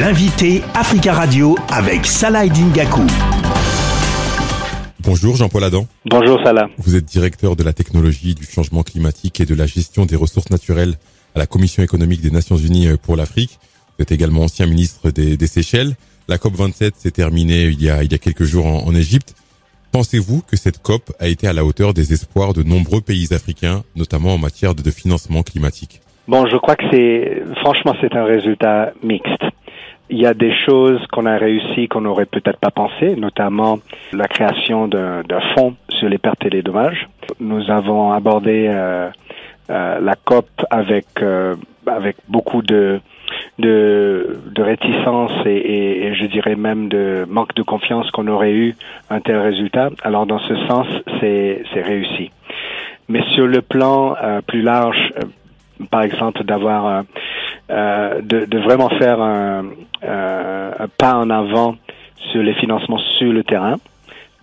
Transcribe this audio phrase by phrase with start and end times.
[0.00, 3.02] L'invité Africa Radio avec Salah Dingaku.
[4.98, 5.86] Bonjour Jean-Paul Adam.
[6.06, 6.66] Bonjour Salah.
[6.78, 10.50] Vous êtes directeur de la technologie, du changement climatique et de la gestion des ressources
[10.50, 10.94] naturelles
[11.36, 13.60] à la Commission économique des Nations Unies pour l'Afrique.
[13.96, 15.94] Vous êtes également ancien ministre des, des Seychelles.
[16.26, 18.94] La COP 27 s'est terminée il y a, il y a quelques jours en, en
[18.96, 19.36] Égypte.
[19.92, 23.84] Pensez-vous que cette COP a été à la hauteur des espoirs de nombreux pays africains,
[23.94, 26.00] notamment en matière de, de financement climatique?
[26.26, 29.44] Bon, je crois que c'est, franchement, c'est un résultat mixte.
[30.10, 33.78] Il y a des choses qu'on a réussi qu'on n'aurait peut-être pas pensé, notamment
[34.12, 35.22] la création d'un
[35.54, 37.08] fonds sur les pertes et les dommages.
[37.40, 39.08] Nous avons abordé euh,
[39.70, 43.00] euh, la COP avec euh, avec beaucoup de
[43.58, 48.52] de, de réticence et, et, et, je dirais même de manque de confiance qu'on aurait
[48.52, 48.76] eu
[49.10, 49.90] un tel résultat.
[50.02, 50.86] Alors dans ce sens,
[51.20, 52.30] c'est réussi.
[53.08, 55.24] Mais sur le plan euh, plus large, euh,
[55.90, 57.04] par exemple d'avoir
[57.70, 59.66] euh, euh, de, de, vraiment faire un,
[60.04, 61.76] euh, un, pas en avant
[62.32, 63.76] sur les financements sur le terrain,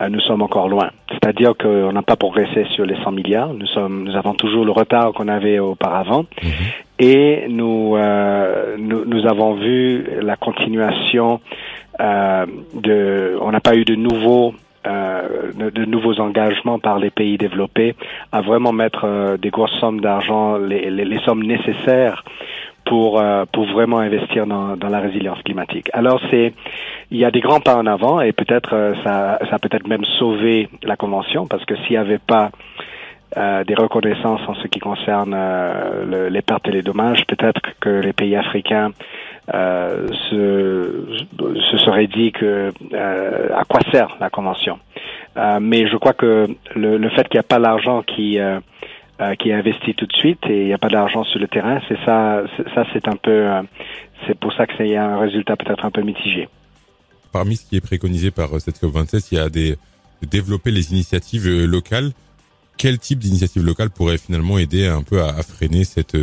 [0.00, 0.90] euh, nous sommes encore loin.
[1.10, 3.54] C'est-à-dire qu'on n'a pas progressé sur les 100 milliards.
[3.54, 6.48] Nous sommes, nous avons toujours le retard qu'on avait auparavant, mmh.
[7.00, 11.40] et nous, euh, nous, nous avons vu la continuation
[11.98, 13.36] de.
[13.40, 14.54] On n'a pas eu de nouveaux
[14.86, 17.96] euh, de, de, nouveaux engagements par les pays développés
[18.30, 22.24] à vraiment mettre euh, des grosses sommes d'argent, les, les, les, sommes nécessaires
[22.88, 25.88] pour euh, pour vraiment investir dans, dans la résilience climatique.
[25.92, 26.52] Alors c'est
[27.10, 30.68] il y a des grands pas en avant et peut-être ça ça peut-être même sauvé
[30.82, 32.50] la convention parce que s'il n'y avait pas
[33.36, 37.26] euh, des reconnaissances en ce qui concerne euh, le, les pertes et les dommages.
[37.28, 38.92] Peut-être que les pays africains
[39.52, 41.04] euh, se,
[41.70, 42.72] se seraient dit que
[43.54, 44.78] à quoi sert la convention.
[45.60, 48.38] mais je crois que le, le fait qu'il n'y a pas l'argent qui
[49.38, 51.80] qui est investi tout de suite et il n'y a pas d'argent sur le terrain,
[51.88, 52.42] c'est ça,
[52.74, 53.46] ça c'est un peu,
[54.26, 56.48] c'est pour ça que c'est un résultat peut-être un peu mitigé.
[57.32, 59.76] Parmi ce qui est préconisé par cette COP27, il y a des
[60.22, 62.10] développer les initiatives locales
[62.78, 66.16] quel type d'initiative locale pourrait finalement aider un peu à, à, freiner cette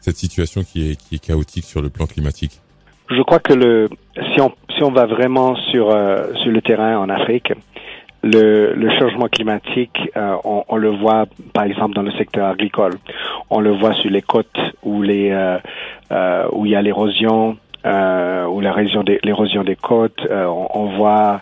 [0.00, 2.60] cette situation qui est qui est chaotique sur le plan climatique?
[3.10, 3.90] Je crois que le
[4.32, 7.52] si on si on va vraiment sur euh, sur le terrain en Afrique,
[8.22, 12.94] le, le changement climatique, euh, on, on, le voit par exemple dans le secteur agricole.
[13.50, 15.58] On le voit sur les côtes où les euh,
[16.12, 20.24] euh où il y a l'érosion, euh, l'érosion des, l'érosion des côtes.
[20.30, 21.40] Euh, on, on, voit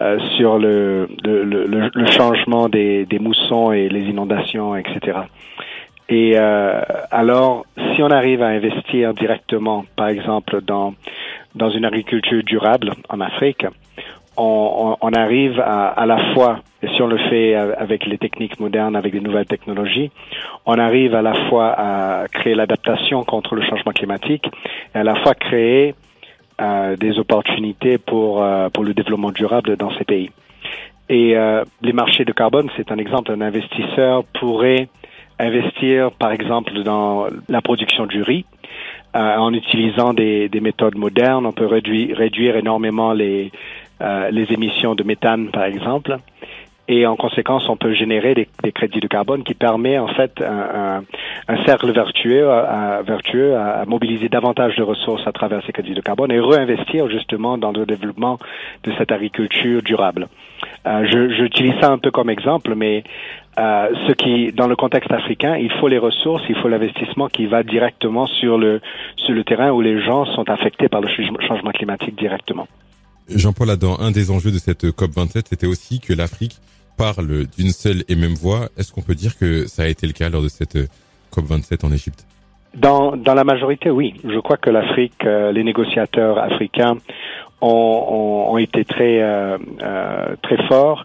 [0.00, 5.18] euh, sur le, le, le, le, changement des, des moussons et les inondations, etc.
[6.08, 10.94] Et euh, alors, si on arrive à investir directement, par exemple, dans,
[11.54, 13.66] dans une agriculture durable en Afrique,
[14.36, 18.58] on, on, arrive à, à la fois, et si on le fait avec les techniques
[18.60, 20.10] modernes, avec les nouvelles technologies,
[20.66, 24.50] on arrive à la fois à créer l'adaptation contre le changement climatique
[24.94, 25.94] et à la fois créer
[26.60, 30.30] euh, des opportunités pour, euh, pour le développement durable dans ces pays.
[31.08, 33.32] Et euh, les marchés de carbone, c'est un exemple.
[33.32, 34.88] Un investisseur pourrait
[35.38, 38.44] investir, par exemple, dans la production du riz.
[39.14, 43.52] Euh, en utilisant des, des, méthodes modernes, on peut réduire, réduire énormément les,
[44.02, 46.18] euh, les émissions de méthane, par exemple.
[46.88, 50.42] Et en conséquence, on peut générer des, des crédits de carbone qui permet en fait
[50.42, 51.02] un,
[51.46, 56.00] un, cercle vertueux, à, vertueux à, mobiliser davantage de ressources à travers ces crédits de
[56.00, 58.38] carbone et réinvestir justement dans le développement
[58.82, 60.26] de cette agriculture durable.
[60.86, 63.04] Euh, J'utilise ça un peu comme exemple, mais
[63.58, 67.46] euh, ce qui, dans le contexte africain, il faut les ressources, il faut l'investissement qui
[67.46, 68.80] va directement sur le
[69.16, 72.66] sur le terrain où les gens sont affectés par le changement climatique directement.
[73.28, 76.58] Jean-Paul Adam, un des enjeux de cette COP 27, c'était aussi que l'Afrique
[76.96, 78.68] parle d'une seule et même voix.
[78.76, 80.78] Est-ce qu'on peut dire que ça a été le cas lors de cette
[81.30, 82.26] COP 27 en Égypte?
[82.74, 84.14] Dans, dans la majorité, oui.
[84.24, 86.96] Je crois que l'Afrique, euh, les négociateurs africains
[87.60, 91.04] ont, ont, été très euh, euh, très forts.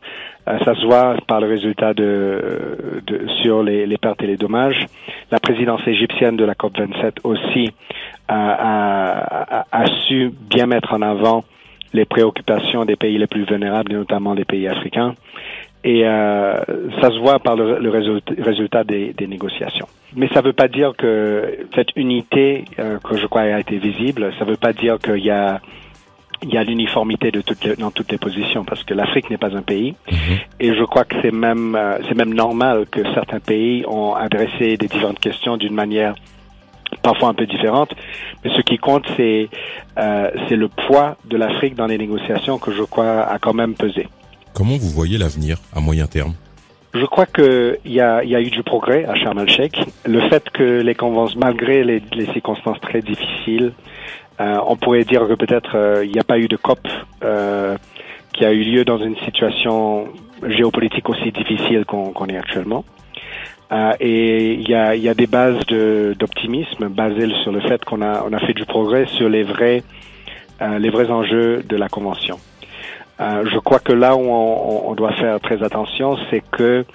[0.64, 3.02] Ça se voit par le résultat de,
[3.42, 4.88] sur les, pertes et les dommages.
[5.30, 7.74] La présidence égyptienne de la COP 27 aussi
[8.30, 11.44] a, su bien mettre en avant
[11.94, 15.16] les préoccupations des pays les plus vulnérables, et notamment les pays africains.
[15.84, 16.56] Et euh,
[17.02, 19.88] ça se voit par le, le résultat, des, des, négociations.
[20.16, 23.78] Mais ça ne veut pas dire que cette unité, euh, que je crois a été
[23.78, 25.62] visible, ça ne veut pas dire qu'il y a
[26.44, 29.40] il y a l'uniformité de toutes les, dans toutes les positions parce que l'Afrique n'est
[29.40, 30.38] pas un pays mm-hmm.
[30.60, 34.78] et je crois que c'est même euh, c'est même normal que certains pays ont adressé
[34.78, 36.14] des différentes questions d'une manière
[37.10, 37.92] parfois un peu différente
[38.44, 39.50] mais ce qui compte c'est
[39.98, 40.30] euh,
[40.66, 44.08] le poids de l'Afrique dans les négociations que je crois a quand même pesé.
[44.54, 46.34] Comment vous voyez l'avenir à moyen terme?
[46.94, 49.76] Je crois qu'il y a, y a eu du progrès à Sharm el-Sheikh.
[50.06, 53.74] Le fait que les conventions, malgré les, les circonstances très difficiles,
[54.40, 56.88] on pourrait dire que peut-être il n'y a pas eu de COP
[58.34, 60.08] qui a eu lieu dans une situation
[60.58, 62.84] géopolitique aussi difficile qu'on est actuellement.
[63.72, 68.02] Euh, et il y a, y a, des bases d'optimisme basées sur le fait qu'on
[68.02, 69.84] a, on a fait du progrès sur les vrais,
[70.62, 72.40] euh, les vrais enjeux de la convention.
[73.20, 76.86] Euh, je crois que là où on, on doit faire très attention, c'est que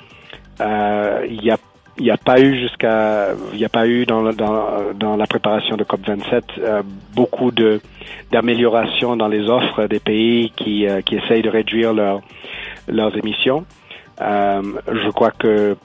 [0.61, 1.59] euh, il y a
[2.01, 5.77] n'y a pas eu jusqu'à, il n'y a pas eu dans, dans, dans, la préparation
[5.77, 6.83] de COP 27 euh,
[7.15, 7.83] beaucoup de
[8.31, 12.23] d'améliorations dans les offres des pays qui, qui essayent de réduire leur,
[12.89, 13.67] leurs émissions.
[14.19, 15.77] Je crois que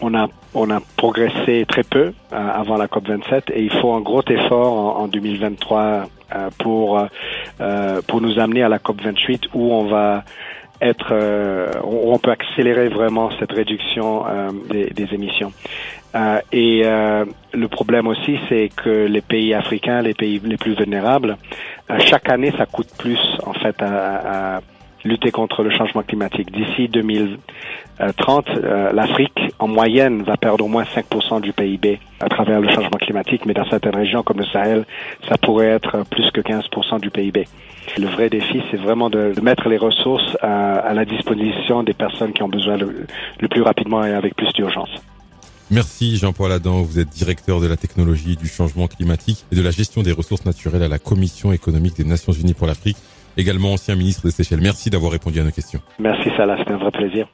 [0.00, 4.00] on a, on a progressé très peu euh, avant la COP27 et il faut un
[4.00, 6.04] gros effort en, en 2023
[6.34, 7.06] euh, pour,
[7.60, 10.24] euh, pour nous amener à la COP28 où on va
[10.82, 11.14] être,
[11.84, 14.24] où on peut accélérer vraiment cette réduction
[14.68, 15.50] des, des, émissions.
[16.52, 21.38] et le problème aussi, c'est que les pays africains, les pays les plus vulnérables,
[22.00, 24.60] chaque année, ça coûte plus en fait à, à
[25.06, 26.50] lutter contre le changement climatique.
[26.52, 32.60] D'ici 2030, euh, l'Afrique, en moyenne, va perdre au moins 5% du PIB à travers
[32.60, 34.84] le changement climatique, mais dans certaines régions comme le Sahel,
[35.28, 37.46] ça pourrait être plus que 15% du PIB.
[37.98, 42.42] Le vrai défi, c'est vraiment de, mettre les ressources à, la disposition des personnes qui
[42.42, 43.06] ont besoin le,
[43.40, 44.90] le plus rapidement et avec plus d'urgence.
[45.70, 49.72] Merci Jean-Paul Adam, vous êtes directeur de la technologie, du changement climatique et de la
[49.72, 52.96] gestion des ressources naturelles à la Commission économique des Nations Unies pour l'Afrique
[53.36, 54.60] également ancien ministre des Seychelles.
[54.62, 55.80] Merci d'avoir répondu à nos questions.
[55.98, 57.26] Merci Salah, c'était un vrai plaisir.